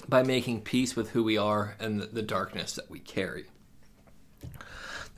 by 0.09 0.23
making 0.23 0.61
peace 0.61 0.95
with 0.95 1.11
who 1.11 1.23
we 1.23 1.37
are 1.37 1.75
and 1.79 2.01
the 2.01 2.21
darkness 2.21 2.73
that 2.73 2.89
we 2.89 2.99
carry. 2.99 3.45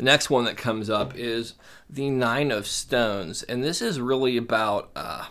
The 0.02 0.06
next 0.06 0.32
one 0.32 0.46
that 0.46 0.58
comes 0.58 0.90
up 0.90 1.16
is 1.16 1.54
the 1.88 2.10
Nine 2.10 2.50
of 2.50 2.66
Stones, 2.66 3.44
and 3.44 3.64
this 3.64 3.84
is 3.84 4.02
really 4.02 4.36
about 4.36 4.90
uh, 4.96 5.28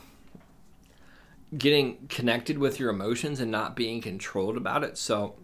getting 1.59 2.07
connected 2.07 2.57
with 2.57 2.79
your 2.79 2.91
emotions 2.91 3.41
and 3.41 3.51
not 3.51 3.75
being 3.75 4.01
controlled 4.01 4.57
about 4.57 4.85
it. 4.85 4.97
So, 4.97 5.35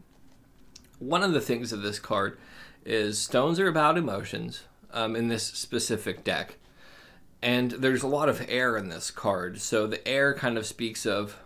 one 1.01 1.25
of 1.25 1.33
the 1.33 1.41
things 1.41 1.73
of 1.73 1.83
this 1.83 1.99
card 1.99 2.39
is 2.85 3.19
stones 3.19 3.59
are 3.59 3.67
about 3.67 3.99
emotions 3.99 4.63
um, 4.93 5.17
in 5.17 5.27
this 5.27 5.43
specific 5.43 6.23
deck. 6.23 6.59
And 7.43 7.73
there's 7.73 8.05
a 8.05 8.07
lot 8.07 8.29
of 8.29 8.47
air 8.49 8.77
in 8.77 8.91
this 8.91 9.11
card. 9.11 9.61
So 9.61 9.89
the 9.89 10.07
air 10.07 10.35
kind 10.35 10.57
of 10.57 10.67
speaks 10.67 11.05
of 11.05 11.37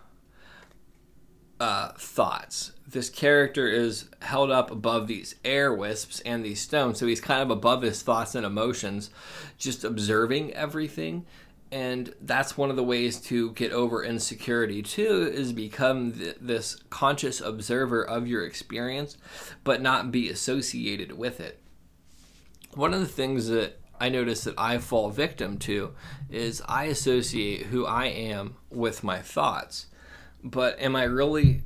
uh, 1.61 1.93
thoughts. 1.93 2.73
This 2.89 3.09
character 3.09 3.69
is 3.69 4.07
held 4.23 4.51
up 4.51 4.71
above 4.71 5.07
these 5.07 5.37
air 5.45 5.73
wisps 5.73 6.19
and 6.21 6.45
these 6.45 6.61
stones, 6.61 6.99
so 6.99 7.07
he's 7.07 7.21
kind 7.21 7.43
of 7.43 7.51
above 7.51 7.83
his 7.83 8.03
thoughts 8.03 8.35
and 8.35 8.45
emotions, 8.45 9.11
just 9.59 9.85
observing 9.85 10.53
everything. 10.55 11.27
And 11.71 12.13
that's 12.21 12.57
one 12.57 12.71
of 12.71 12.75
the 12.75 12.83
ways 12.83 13.21
to 13.23 13.53
get 13.53 13.71
over 13.71 14.03
insecurity 14.03 14.83
too, 14.83 15.31
is 15.33 15.53
become 15.53 16.13
th- 16.13 16.39
this 16.41 16.77
conscious 16.91 17.41
observer 17.41 18.03
of 18.03 18.27
your 18.27 18.45
experience, 18.45 19.17
but 19.63 19.81
not 19.81 20.11
be 20.11 20.29
associated 20.29 21.13
with 21.13 21.39
it. 21.39 21.63
One 22.75 22.93
of 22.93 23.01
the 23.01 23.07
things 23.07 23.47
that 23.49 23.79
I 24.01 24.09
notice 24.09 24.43
that 24.45 24.59
I 24.59 24.79
fall 24.79 25.11
victim 25.11 25.59
to 25.59 25.93
is 26.29 26.63
I 26.67 26.85
associate 26.85 27.67
who 27.67 27.87
I 27.87 28.07
am 28.07 28.57
with 28.71 29.05
my 29.05 29.21
thoughts. 29.21 29.87
But 30.43 30.81
am 30.81 30.97
I 30.97 31.05
really 31.05 31.63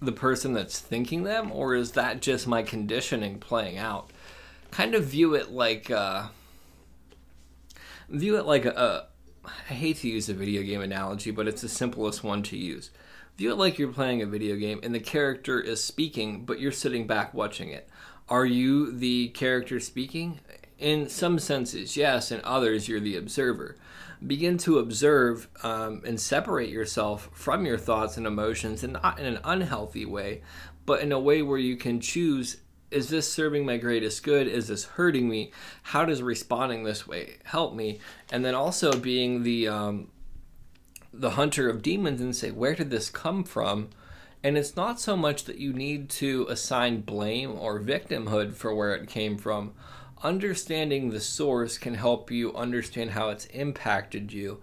the 0.00 0.12
person 0.12 0.52
that's 0.52 0.78
thinking 0.78 1.24
them, 1.24 1.50
or 1.52 1.74
is 1.74 1.92
that 1.92 2.22
just 2.22 2.46
my 2.46 2.62
conditioning 2.62 3.38
playing 3.38 3.78
out? 3.78 4.10
Kind 4.70 4.94
of 4.94 5.04
view 5.04 5.34
it 5.34 5.50
like 5.50 5.90
uh, 5.90 6.28
view 8.08 8.36
it 8.36 8.46
like 8.46 8.64
a, 8.64 8.70
a. 8.70 9.06
I 9.44 9.72
hate 9.72 9.98
to 9.98 10.08
use 10.08 10.28
a 10.28 10.34
video 10.34 10.62
game 10.62 10.80
analogy, 10.80 11.30
but 11.30 11.48
it's 11.48 11.62
the 11.62 11.68
simplest 11.68 12.22
one 12.22 12.42
to 12.44 12.56
use. 12.56 12.90
View 13.36 13.52
it 13.52 13.56
like 13.56 13.78
you're 13.78 13.92
playing 13.92 14.20
a 14.20 14.26
video 14.26 14.56
game 14.56 14.80
and 14.82 14.94
the 14.94 15.00
character 15.00 15.58
is 15.60 15.82
speaking, 15.82 16.44
but 16.44 16.60
you're 16.60 16.70
sitting 16.70 17.06
back 17.06 17.32
watching 17.32 17.70
it. 17.70 17.88
Are 18.28 18.44
you 18.44 18.92
the 18.92 19.28
character 19.28 19.80
speaking? 19.80 20.40
In 20.80 21.10
some 21.10 21.38
senses, 21.38 21.94
yes. 21.96 22.32
In 22.32 22.40
others, 22.42 22.88
you're 22.88 23.00
the 23.00 23.16
observer. 23.16 23.76
Begin 24.26 24.56
to 24.58 24.78
observe 24.78 25.46
um, 25.62 26.02
and 26.06 26.18
separate 26.18 26.70
yourself 26.70 27.28
from 27.32 27.66
your 27.66 27.78
thoughts 27.78 28.16
and 28.16 28.26
emotions, 28.26 28.82
and 28.82 28.94
not 28.94 29.18
in 29.18 29.26
an 29.26 29.40
unhealthy 29.44 30.06
way, 30.06 30.42
but 30.86 31.00
in 31.00 31.12
a 31.12 31.20
way 31.20 31.42
where 31.42 31.58
you 31.58 31.76
can 31.76 32.00
choose 32.00 32.56
is 32.90 33.08
this 33.08 33.32
serving 33.32 33.64
my 33.64 33.76
greatest 33.76 34.24
good? 34.24 34.48
Is 34.48 34.66
this 34.66 34.84
hurting 34.84 35.28
me? 35.28 35.52
How 35.84 36.04
does 36.04 36.22
responding 36.22 36.82
this 36.82 37.06
way 37.06 37.36
help 37.44 37.72
me? 37.72 38.00
And 38.32 38.44
then 38.44 38.56
also 38.56 38.98
being 38.98 39.44
the 39.44 39.68
um, 39.68 40.08
the 41.12 41.30
hunter 41.30 41.68
of 41.68 41.82
demons 41.82 42.20
and 42.20 42.34
say, 42.34 42.50
where 42.50 42.74
did 42.74 42.90
this 42.90 43.10
come 43.10 43.44
from? 43.44 43.90
And 44.42 44.56
it's 44.56 44.74
not 44.74 44.98
so 44.98 45.16
much 45.16 45.44
that 45.44 45.58
you 45.58 45.72
need 45.72 46.08
to 46.10 46.46
assign 46.48 47.02
blame 47.02 47.52
or 47.52 47.78
victimhood 47.78 48.54
for 48.54 48.74
where 48.74 48.94
it 48.94 49.08
came 49.08 49.36
from 49.36 49.72
understanding 50.22 51.10
the 51.10 51.20
source 51.20 51.78
can 51.78 51.94
help 51.94 52.30
you 52.30 52.54
understand 52.54 53.10
how 53.10 53.30
it's 53.30 53.46
impacted 53.46 54.32
you 54.32 54.60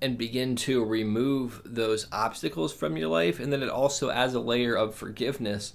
and 0.00 0.16
begin 0.16 0.54
to 0.54 0.84
remove 0.84 1.60
those 1.64 2.06
obstacles 2.12 2.72
from 2.72 2.96
your 2.96 3.08
life. 3.08 3.40
And 3.40 3.52
then 3.52 3.62
it 3.62 3.68
also 3.68 4.10
adds 4.10 4.34
a 4.34 4.40
layer 4.40 4.74
of 4.74 4.94
forgiveness 4.94 5.72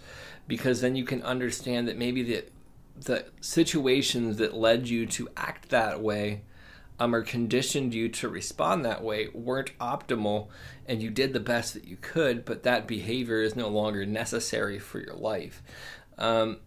because 0.48 0.82
then 0.82 0.96
you 0.96 1.04
can 1.04 1.22
understand 1.24 1.88
that 1.88 1.98
maybe 1.98 2.24
the 2.24 2.46
the 2.96 3.25
situations 3.42 4.38
that 4.38 4.54
led 4.54 4.88
you 4.88 5.08
to 5.08 5.28
act 5.36 5.70
that 5.70 6.00
way 6.00 6.44
um, 7.00 7.16
or 7.16 7.24
conditioned 7.24 7.92
you 7.92 8.08
to 8.08 8.30
respond 8.30 8.86
that 8.86 9.04
way 9.04 9.30
weren't 9.34 9.75
optimal 9.80 10.48
and 10.86 11.02
you 11.02 11.10
did 11.10 11.34
the 11.34 11.40
best 11.40 11.74
that 11.74 11.86
you 11.86 11.98
could 12.00 12.46
but 12.46 12.62
that 12.62 12.88
behavior 12.88 13.42
is 13.42 13.56
no 13.56 13.68
longer 13.68 14.06
necessary 14.06 14.78
for 14.78 15.00
your 15.00 15.16
life. 15.16 15.63
Um, 16.20 16.58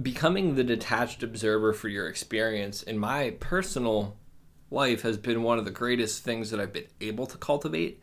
becoming 0.00 0.54
the 0.54 0.64
detached 0.64 1.22
observer 1.22 1.72
for 1.72 1.88
your 1.88 2.06
experience 2.06 2.82
in 2.82 2.98
my 2.98 3.30
personal 3.40 4.16
life 4.70 5.02
has 5.02 5.16
been 5.16 5.42
one 5.42 5.58
of 5.58 5.64
the 5.64 5.70
greatest 5.70 6.22
things 6.22 6.50
that 6.50 6.60
I've 6.60 6.72
been 6.72 6.86
able 7.00 7.26
to 7.26 7.38
cultivate. 7.38 8.00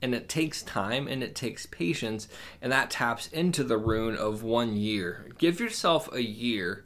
And 0.00 0.14
it 0.14 0.28
takes 0.28 0.62
time 0.62 1.08
and 1.08 1.24
it 1.24 1.34
takes 1.34 1.66
patience, 1.66 2.28
and 2.62 2.70
that 2.70 2.90
taps 2.90 3.26
into 3.28 3.64
the 3.64 3.76
rune 3.78 4.16
of 4.16 4.44
one 4.44 4.76
year. 4.76 5.28
Give 5.38 5.58
yourself 5.58 6.12
a 6.12 6.22
year 6.22 6.84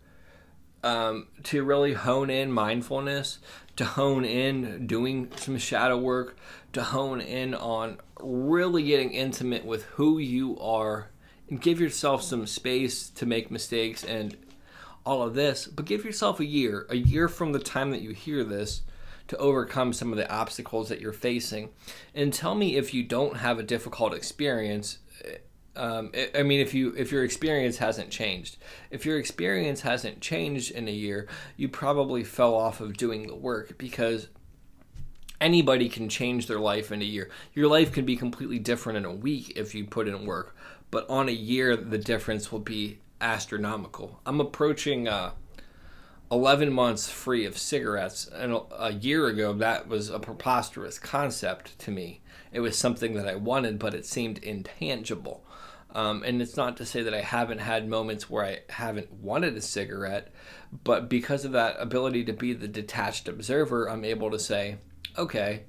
um, 0.82 1.28
to 1.44 1.62
really 1.62 1.92
hone 1.92 2.30
in 2.30 2.50
mindfulness, 2.50 3.38
to 3.76 3.84
hone 3.84 4.24
in 4.24 4.86
doing 4.86 5.30
some 5.36 5.58
shadow 5.58 5.98
work, 5.98 6.38
to 6.72 6.82
hone 6.82 7.20
in 7.20 7.54
on 7.54 7.98
really 8.20 8.84
getting 8.84 9.12
intimate 9.12 9.64
with 9.66 9.84
who 9.84 10.18
you 10.18 10.58
are 10.58 11.10
give 11.60 11.80
yourself 11.80 12.22
some 12.22 12.46
space 12.46 13.08
to 13.10 13.26
make 13.26 13.50
mistakes 13.50 14.04
and 14.04 14.36
all 15.04 15.22
of 15.22 15.34
this, 15.34 15.66
but 15.66 15.84
give 15.84 16.04
yourself 16.04 16.40
a 16.40 16.44
year, 16.44 16.86
a 16.88 16.96
year 16.96 17.28
from 17.28 17.52
the 17.52 17.58
time 17.58 17.90
that 17.90 18.02
you 18.02 18.10
hear 18.10 18.44
this 18.44 18.82
to 19.28 19.36
overcome 19.38 19.92
some 19.92 20.12
of 20.12 20.18
the 20.18 20.30
obstacles 20.30 20.88
that 20.88 21.00
you're 21.00 21.12
facing. 21.12 21.70
And 22.14 22.32
tell 22.32 22.54
me 22.54 22.76
if 22.76 22.92
you 22.92 23.02
don't 23.02 23.38
have 23.38 23.58
a 23.58 23.62
difficult 23.62 24.14
experience. 24.14 24.98
Um, 25.74 26.12
I 26.34 26.42
mean, 26.42 26.60
if 26.60 26.74
you 26.74 26.94
if 26.96 27.10
your 27.10 27.24
experience 27.24 27.78
hasn't 27.78 28.10
changed, 28.10 28.58
if 28.90 29.06
your 29.06 29.18
experience 29.18 29.80
hasn't 29.80 30.20
changed 30.20 30.70
in 30.70 30.86
a 30.86 30.92
year, 30.92 31.28
you 31.56 31.68
probably 31.68 32.24
fell 32.24 32.54
off 32.54 32.80
of 32.80 32.96
doing 32.96 33.26
the 33.26 33.34
work 33.34 33.78
because 33.78 34.28
anybody 35.40 35.88
can 35.88 36.08
change 36.08 36.46
their 36.46 36.60
life 36.60 36.92
in 36.92 37.02
a 37.02 37.06
year. 37.06 37.30
Your 37.54 37.68
life 37.68 37.90
can 37.90 38.04
be 38.04 38.16
completely 38.16 38.58
different 38.58 38.98
in 38.98 39.04
a 39.04 39.12
week 39.12 39.52
if 39.56 39.74
you 39.74 39.84
put 39.84 40.08
in 40.08 40.24
work, 40.24 40.54
but 40.92 41.08
on 41.08 41.28
a 41.28 41.32
year, 41.32 41.74
the 41.74 41.98
difference 41.98 42.52
will 42.52 42.60
be 42.60 42.98
astronomical. 43.20 44.20
I'm 44.26 44.40
approaching 44.40 45.08
uh, 45.08 45.32
11 46.30 46.70
months 46.70 47.08
free 47.08 47.46
of 47.46 47.56
cigarettes, 47.56 48.28
and 48.32 48.60
a 48.78 48.92
year 48.92 49.26
ago, 49.26 49.54
that 49.54 49.88
was 49.88 50.10
a 50.10 50.20
preposterous 50.20 50.98
concept 50.98 51.78
to 51.80 51.90
me. 51.90 52.20
It 52.52 52.60
was 52.60 52.78
something 52.78 53.14
that 53.14 53.26
I 53.26 53.34
wanted, 53.36 53.78
but 53.78 53.94
it 53.94 54.04
seemed 54.04 54.38
intangible. 54.38 55.42
Um, 55.94 56.22
and 56.24 56.42
it's 56.42 56.58
not 56.58 56.76
to 56.76 56.86
say 56.86 57.02
that 57.02 57.14
I 57.14 57.22
haven't 57.22 57.60
had 57.60 57.88
moments 57.88 58.28
where 58.28 58.44
I 58.44 58.60
haven't 58.68 59.10
wanted 59.12 59.56
a 59.56 59.62
cigarette, 59.62 60.30
but 60.84 61.08
because 61.08 61.46
of 61.46 61.52
that 61.52 61.76
ability 61.78 62.24
to 62.24 62.34
be 62.34 62.52
the 62.52 62.68
detached 62.68 63.28
observer, 63.28 63.88
I'm 63.88 64.04
able 64.04 64.30
to 64.30 64.38
say, 64.38 64.76
okay, 65.16 65.64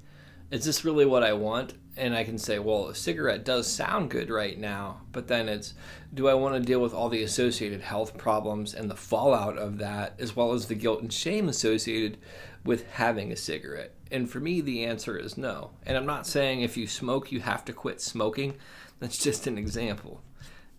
is 0.50 0.64
this 0.64 0.84
really 0.84 1.06
what 1.06 1.22
I 1.22 1.32
want? 1.32 1.74
and 1.96 2.14
I 2.14 2.24
can 2.24 2.38
say, 2.38 2.58
well, 2.58 2.88
a 2.88 2.94
cigarette 2.94 3.44
does 3.44 3.70
sound 3.70 4.10
good 4.10 4.30
right 4.30 4.58
now, 4.58 5.02
but 5.12 5.28
then 5.28 5.48
it's, 5.48 5.74
do 6.12 6.28
I 6.28 6.34
want 6.34 6.54
to 6.54 6.60
deal 6.60 6.80
with 6.80 6.92
all 6.92 7.08
the 7.08 7.22
associated 7.22 7.82
health 7.82 8.16
problems 8.16 8.74
and 8.74 8.90
the 8.90 8.96
fallout 8.96 9.58
of 9.58 9.78
that, 9.78 10.14
as 10.18 10.34
well 10.34 10.52
as 10.52 10.66
the 10.66 10.74
guilt 10.74 11.02
and 11.02 11.12
shame 11.12 11.48
associated 11.48 12.18
with 12.64 12.90
having 12.92 13.30
a 13.30 13.36
cigarette? 13.36 13.94
And 14.10 14.28
for 14.28 14.40
me, 14.40 14.60
the 14.60 14.84
answer 14.84 15.16
is 15.16 15.38
no. 15.38 15.70
And 15.86 15.96
I'm 15.96 16.06
not 16.06 16.26
saying 16.26 16.62
if 16.62 16.76
you 16.76 16.86
smoke, 16.86 17.30
you 17.30 17.40
have 17.40 17.64
to 17.66 17.72
quit 17.72 18.00
smoking. 18.00 18.56
That's 18.98 19.18
just 19.18 19.46
an 19.46 19.56
example. 19.56 20.20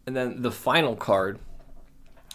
And 0.06 0.16
then 0.16 0.42
the 0.42 0.52
final 0.52 0.96
card, 0.96 1.40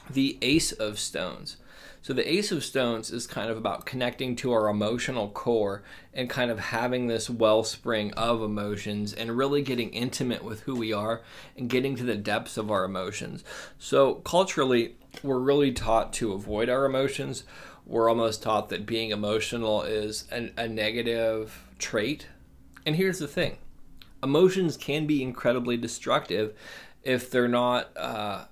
the 0.08 0.38
Ace 0.40 0.72
of 0.72 0.98
Stones. 0.98 1.58
So 2.02 2.14
the 2.14 2.32
Ace 2.32 2.50
of 2.50 2.64
Stones 2.64 3.10
is 3.10 3.26
kind 3.26 3.50
of 3.50 3.58
about 3.58 3.84
connecting 3.84 4.34
to 4.36 4.52
our 4.52 4.68
emotional 4.68 5.28
core 5.28 5.82
and 6.14 6.30
kind 6.30 6.50
of 6.50 6.58
having 6.58 7.06
this 7.06 7.28
wellspring 7.28 8.12
of 8.14 8.42
emotions 8.42 9.12
and 9.12 9.36
really 9.36 9.60
getting 9.60 9.90
intimate 9.90 10.42
with 10.42 10.60
who 10.60 10.74
we 10.74 10.94
are 10.94 11.20
and 11.58 11.68
getting 11.68 11.96
to 11.96 12.02
the 12.02 12.16
depths 12.16 12.56
of 12.56 12.70
our 12.70 12.84
emotions. 12.84 13.44
So 13.78 14.14
culturally, 14.14 14.96
we're 15.22 15.38
really 15.38 15.72
taught 15.72 16.14
to 16.14 16.32
avoid 16.32 16.70
our 16.70 16.86
emotions. 16.86 17.44
We're 17.84 18.08
almost 18.08 18.42
taught 18.42 18.70
that 18.70 18.86
being 18.86 19.10
emotional 19.10 19.82
is 19.82 20.26
an, 20.30 20.54
a 20.56 20.68
negative 20.68 21.66
trait. 21.78 22.28
And 22.86 22.96
here's 22.96 23.18
the 23.18 23.28
thing 23.28 23.58
emotions 24.22 24.78
can 24.78 25.06
be 25.06 25.22
incredibly 25.22 25.76
destructive 25.76 26.54
if 27.02 27.30
they're 27.30 27.48
not 27.48 27.90
uh, 27.96 28.44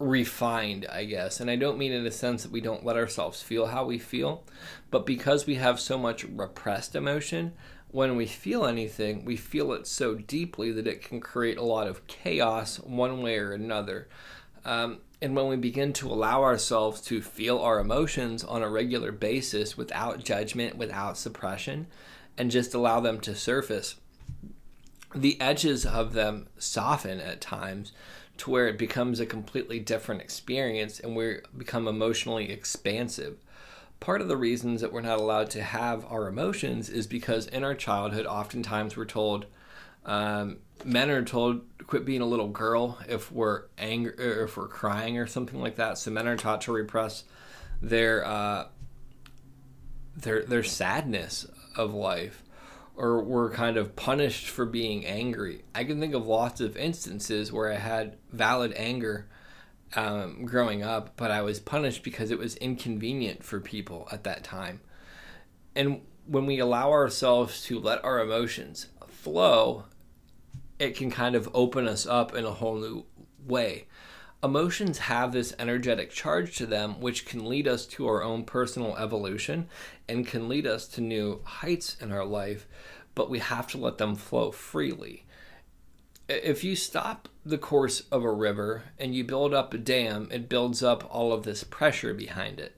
refined, 0.00 0.86
I 0.90 1.04
guess. 1.04 1.38
And 1.38 1.50
I 1.50 1.56
don't 1.56 1.78
mean 1.78 1.92
in 1.92 2.06
a 2.06 2.10
sense 2.10 2.42
that 2.42 2.50
we 2.50 2.60
don't 2.60 2.84
let 2.84 2.96
ourselves 2.96 3.42
feel 3.42 3.66
how 3.66 3.84
we 3.84 3.98
feel, 3.98 4.42
but 4.90 5.06
because 5.06 5.46
we 5.46 5.56
have 5.56 5.78
so 5.78 5.96
much 5.96 6.24
repressed 6.24 6.96
emotion, 6.96 7.52
when 7.92 8.16
we 8.16 8.26
feel 8.26 8.64
anything, 8.64 9.24
we 9.24 9.36
feel 9.36 9.72
it 9.72 9.86
so 9.86 10.14
deeply 10.14 10.72
that 10.72 10.86
it 10.86 11.02
can 11.02 11.20
create 11.20 11.58
a 11.58 11.64
lot 11.64 11.86
of 11.86 12.06
chaos 12.06 12.78
one 12.78 13.20
way 13.20 13.36
or 13.36 13.52
another. 13.52 14.08
Um, 14.64 14.98
and 15.20 15.36
when 15.36 15.48
we 15.48 15.56
begin 15.56 15.92
to 15.94 16.08
allow 16.08 16.42
ourselves 16.42 17.00
to 17.02 17.20
feel 17.20 17.58
our 17.58 17.78
emotions 17.78 18.42
on 18.42 18.62
a 18.62 18.70
regular 18.70 19.12
basis 19.12 19.76
without 19.76 20.24
judgment, 20.24 20.76
without 20.76 21.18
suppression, 21.18 21.88
and 22.38 22.50
just 22.50 22.72
allow 22.72 23.00
them 23.00 23.20
to 23.20 23.34
surface, 23.34 23.96
the 25.14 25.40
edges 25.40 25.84
of 25.84 26.12
them 26.12 26.48
soften 26.58 27.20
at 27.20 27.40
times 27.40 27.92
to 28.38 28.50
where 28.50 28.68
it 28.68 28.78
becomes 28.78 29.20
a 29.20 29.26
completely 29.26 29.78
different 29.78 30.20
experience 30.20 31.00
and 31.00 31.14
we 31.14 31.38
become 31.56 31.86
emotionally 31.86 32.50
expansive. 32.50 33.36
Part 33.98 34.22
of 34.22 34.28
the 34.28 34.36
reasons 34.36 34.80
that 34.80 34.92
we're 34.92 35.02
not 35.02 35.18
allowed 35.18 35.50
to 35.50 35.62
have 35.62 36.06
our 36.10 36.26
emotions 36.26 36.88
is 36.88 37.06
because 37.06 37.46
in 37.46 37.64
our 37.64 37.74
childhood, 37.74 38.24
oftentimes 38.24 38.96
we're 38.96 39.04
told, 39.04 39.44
um, 40.06 40.58
men 40.84 41.10
are 41.10 41.22
told 41.22 41.62
quit 41.86 42.06
being 42.06 42.22
a 42.22 42.26
little 42.26 42.48
girl 42.48 42.98
if 43.08 43.30
we're 43.30 43.64
angry 43.76 44.14
or 44.18 44.44
if 44.44 44.56
we're 44.56 44.68
crying 44.68 45.18
or 45.18 45.26
something 45.26 45.60
like 45.60 45.76
that. 45.76 45.98
So 45.98 46.10
men 46.10 46.26
are 46.26 46.36
taught 46.36 46.62
to 46.62 46.72
repress 46.72 47.24
their 47.82 48.24
uh, 48.24 48.68
their 50.16 50.42
their 50.44 50.62
sadness 50.62 51.46
of 51.76 51.92
life 51.92 52.42
or 53.00 53.22
we're 53.22 53.50
kind 53.50 53.78
of 53.78 53.96
punished 53.96 54.46
for 54.46 54.66
being 54.66 55.06
angry. 55.06 55.64
I 55.74 55.84
can 55.84 56.00
think 56.00 56.12
of 56.12 56.26
lots 56.26 56.60
of 56.60 56.76
instances 56.76 57.50
where 57.50 57.72
I 57.72 57.76
had 57.76 58.18
valid 58.30 58.74
anger 58.76 59.26
um, 59.96 60.44
growing 60.44 60.82
up, 60.82 61.16
but 61.16 61.30
I 61.30 61.40
was 61.40 61.60
punished 61.60 62.02
because 62.02 62.30
it 62.30 62.38
was 62.38 62.56
inconvenient 62.56 63.42
for 63.42 63.58
people 63.58 64.06
at 64.12 64.24
that 64.24 64.44
time. 64.44 64.82
And 65.74 66.02
when 66.26 66.44
we 66.44 66.58
allow 66.58 66.90
ourselves 66.90 67.64
to 67.64 67.80
let 67.80 68.04
our 68.04 68.20
emotions 68.20 68.88
flow, 69.08 69.84
it 70.78 70.94
can 70.94 71.10
kind 71.10 71.34
of 71.34 71.48
open 71.54 71.88
us 71.88 72.06
up 72.06 72.34
in 72.34 72.44
a 72.44 72.52
whole 72.52 72.76
new 72.76 73.06
way. 73.46 73.86
Emotions 74.42 74.98
have 74.98 75.32
this 75.32 75.54
energetic 75.58 76.10
charge 76.10 76.56
to 76.56 76.64
them, 76.64 76.98
which 76.98 77.26
can 77.26 77.46
lead 77.46 77.68
us 77.68 77.84
to 77.84 78.06
our 78.06 78.22
own 78.22 78.42
personal 78.42 78.96
evolution 78.96 79.68
and 80.08 80.26
can 80.26 80.48
lead 80.48 80.66
us 80.66 80.86
to 80.86 81.02
new 81.02 81.40
heights 81.44 81.96
in 82.00 82.10
our 82.10 82.24
life, 82.24 82.66
but 83.14 83.28
we 83.28 83.38
have 83.38 83.66
to 83.66 83.76
let 83.76 83.98
them 83.98 84.14
flow 84.14 84.50
freely. 84.50 85.26
If 86.26 86.64
you 86.64 86.74
stop 86.74 87.28
the 87.44 87.58
course 87.58 88.04
of 88.10 88.24
a 88.24 88.32
river 88.32 88.84
and 88.98 89.14
you 89.14 89.24
build 89.24 89.52
up 89.52 89.74
a 89.74 89.78
dam, 89.78 90.28
it 90.30 90.48
builds 90.48 90.82
up 90.82 91.06
all 91.12 91.34
of 91.34 91.42
this 91.42 91.62
pressure 91.62 92.14
behind 92.14 92.60
it. 92.60 92.76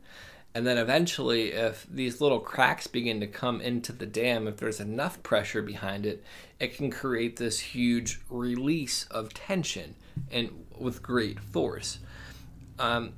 And 0.55 0.67
then 0.67 0.79
eventually, 0.79 1.53
if 1.53 1.87
these 1.89 2.21
little 2.21 2.41
cracks 2.41 2.87
begin 2.87 3.21
to 3.21 3.27
come 3.27 3.61
into 3.61 3.93
the 3.93 4.07
dam, 4.07 4.47
if 4.47 4.57
there's 4.59 4.81
enough 4.81 5.23
pressure 5.23 5.63
behind 5.63 6.05
it, 6.07 6.25
it 6.59 6.77
can 6.77 6.91
create 6.91 7.37
this 7.37 7.61
huge 7.61 8.21
release 8.29 9.07
of 9.11 9.33
tension 9.33 9.95
and 10.31 10.51
with 10.83 11.03
great 11.03 11.41
force. 11.41 11.99
Um, 12.79 13.15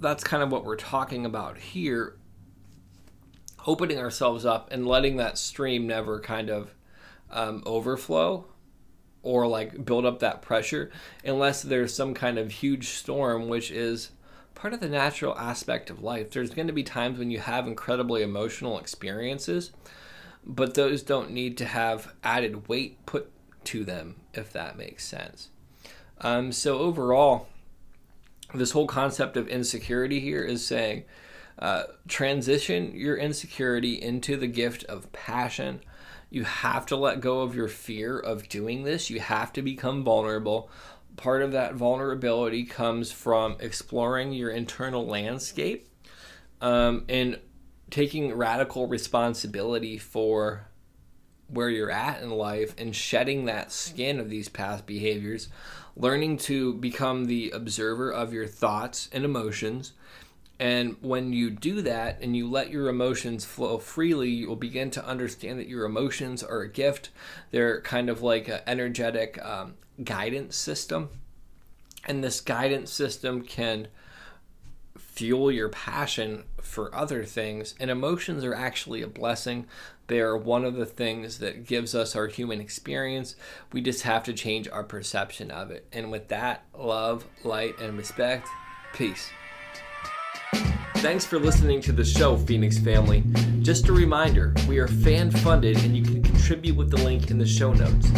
that's 0.00 0.24
kind 0.24 0.42
of 0.42 0.50
what 0.50 0.64
we're 0.64 0.76
talking 0.76 1.24
about 1.24 1.58
here. 1.58 2.16
Opening 3.66 3.98
ourselves 3.98 4.44
up 4.44 4.70
and 4.70 4.86
letting 4.86 5.16
that 5.16 5.38
stream 5.38 5.86
never 5.86 6.20
kind 6.20 6.50
of 6.50 6.74
um, 7.30 7.62
overflow 7.64 8.46
or 9.22 9.46
like 9.46 9.84
build 9.84 10.04
up 10.04 10.18
that 10.18 10.42
pressure 10.42 10.90
unless 11.24 11.62
there's 11.62 11.94
some 11.94 12.14
kind 12.14 12.38
of 12.38 12.50
huge 12.50 12.88
storm, 12.88 13.48
which 13.48 13.70
is 13.70 14.10
part 14.54 14.74
of 14.74 14.80
the 14.80 14.88
natural 14.88 15.36
aspect 15.38 15.90
of 15.90 16.02
life. 16.02 16.30
There's 16.30 16.50
going 16.50 16.68
to 16.68 16.72
be 16.72 16.82
times 16.82 17.18
when 17.18 17.30
you 17.30 17.38
have 17.38 17.66
incredibly 17.66 18.22
emotional 18.22 18.78
experiences, 18.78 19.72
but 20.44 20.74
those 20.74 21.02
don't 21.02 21.30
need 21.30 21.56
to 21.58 21.64
have 21.64 22.14
added 22.22 22.68
weight 22.68 23.04
put 23.06 23.30
to 23.64 23.84
them, 23.84 24.16
if 24.34 24.52
that 24.52 24.76
makes 24.76 25.04
sense. 25.04 25.48
Um, 26.24 26.52
so, 26.52 26.78
overall, 26.78 27.48
this 28.54 28.70
whole 28.70 28.86
concept 28.86 29.36
of 29.36 29.46
insecurity 29.46 30.20
here 30.20 30.42
is 30.42 30.66
saying 30.66 31.04
uh, 31.58 31.84
transition 32.08 32.92
your 32.94 33.16
insecurity 33.16 34.00
into 34.00 34.38
the 34.38 34.46
gift 34.46 34.84
of 34.84 35.12
passion. 35.12 35.80
You 36.30 36.44
have 36.44 36.86
to 36.86 36.96
let 36.96 37.20
go 37.20 37.42
of 37.42 37.54
your 37.54 37.68
fear 37.68 38.18
of 38.18 38.48
doing 38.48 38.84
this. 38.84 39.10
You 39.10 39.20
have 39.20 39.52
to 39.52 39.62
become 39.62 40.02
vulnerable. 40.02 40.70
Part 41.16 41.42
of 41.42 41.52
that 41.52 41.74
vulnerability 41.74 42.64
comes 42.64 43.12
from 43.12 43.56
exploring 43.60 44.32
your 44.32 44.50
internal 44.50 45.06
landscape 45.06 45.88
um, 46.62 47.04
and 47.06 47.38
taking 47.90 48.34
radical 48.34 48.88
responsibility 48.88 49.98
for 49.98 50.68
where 51.48 51.68
you're 51.68 51.90
at 51.90 52.22
in 52.22 52.30
life 52.30 52.74
and 52.78 52.94
shedding 52.94 53.44
that 53.44 53.70
skin 53.70 54.18
of 54.18 54.30
these 54.30 54.48
past 54.48 54.86
behaviors 54.86 55.48
learning 55.96 56.36
to 56.36 56.74
become 56.74 57.26
the 57.26 57.50
observer 57.50 58.10
of 58.10 58.32
your 58.32 58.46
thoughts 58.46 59.08
and 59.12 59.24
emotions. 59.24 59.92
And 60.58 60.96
when 61.00 61.32
you 61.32 61.50
do 61.50 61.82
that 61.82 62.20
and 62.20 62.36
you 62.36 62.48
let 62.48 62.70
your 62.70 62.88
emotions 62.88 63.44
flow 63.44 63.78
freely, 63.78 64.30
you 64.30 64.48
will 64.48 64.56
begin 64.56 64.90
to 64.92 65.04
understand 65.04 65.58
that 65.58 65.68
your 65.68 65.84
emotions 65.84 66.42
are 66.42 66.60
a 66.60 66.68
gift. 66.68 67.10
They're 67.50 67.80
kind 67.80 68.08
of 68.08 68.22
like 68.22 68.48
an 68.48 68.60
energetic 68.66 69.44
um, 69.44 69.74
guidance 70.02 70.56
system. 70.56 71.10
And 72.06 72.22
this 72.22 72.40
guidance 72.40 72.92
system 72.92 73.42
can 73.42 73.88
fuel 75.14 75.50
your 75.50 75.68
passion 75.68 76.44
for 76.60 76.94
other 76.94 77.24
things. 77.24 77.74
And 77.78 77.90
emotions 77.90 78.44
are 78.44 78.54
actually 78.54 79.02
a 79.02 79.06
blessing. 79.06 79.66
They 80.08 80.20
are 80.20 80.36
one 80.36 80.64
of 80.64 80.74
the 80.74 80.86
things 80.86 81.38
that 81.38 81.66
gives 81.66 81.94
us 81.94 82.16
our 82.16 82.26
human 82.26 82.60
experience. 82.60 83.36
We 83.72 83.80
just 83.80 84.02
have 84.02 84.24
to 84.24 84.32
change 84.32 84.68
our 84.68 84.82
perception 84.82 85.50
of 85.50 85.70
it. 85.70 85.86
And 85.92 86.10
with 86.10 86.28
that, 86.28 86.64
love, 86.76 87.24
light, 87.44 87.78
and 87.80 87.96
respect, 87.96 88.48
peace. 88.92 89.30
Thanks 90.96 91.24
for 91.24 91.38
listening 91.38 91.80
to 91.82 91.92
the 91.92 92.04
show, 92.04 92.36
Phoenix 92.36 92.78
family. 92.78 93.22
Just 93.60 93.88
a 93.88 93.92
reminder 93.92 94.54
we 94.66 94.78
are 94.78 94.88
fan 94.88 95.30
funded 95.30 95.76
and 95.84 95.96
you 95.96 96.02
can 96.02 96.22
contribute 96.22 96.76
with 96.76 96.90
the 96.90 96.96
link 96.96 97.30
in 97.30 97.38
the 97.38 97.46
show 97.46 97.72
notes. 97.72 98.10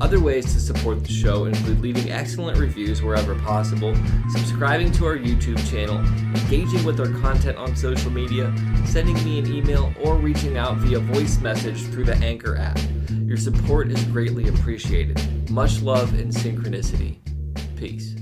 Other 0.00 0.20
ways 0.20 0.52
to 0.52 0.60
support 0.60 1.02
the 1.02 1.12
show 1.12 1.46
include 1.46 1.80
leaving 1.80 2.10
excellent 2.10 2.58
reviews 2.58 3.00
wherever 3.00 3.34
possible, 3.36 3.94
subscribing 4.28 4.92
to 4.92 5.06
our 5.06 5.16
YouTube 5.16 5.58
channel, 5.70 5.98
engaging 6.44 6.84
with 6.84 7.00
our 7.00 7.08
content 7.20 7.56
on 7.56 7.74
social 7.74 8.10
media, 8.10 8.54
sending 8.86 9.14
me 9.24 9.38
an 9.38 9.52
email, 9.52 9.92
or 10.02 10.16
reaching 10.16 10.58
out 10.58 10.76
via 10.76 10.98
voice 10.98 11.40
message 11.40 11.82
through 11.86 12.04
the 12.04 12.16
Anchor 12.16 12.56
app. 12.56 12.78
Your 13.24 13.38
support 13.38 13.90
is 13.90 14.02
greatly 14.04 14.48
appreciated. 14.48 15.50
Much 15.50 15.80
love 15.80 16.12
and 16.14 16.30
synchronicity. 16.30 17.18
Peace. 17.76 18.13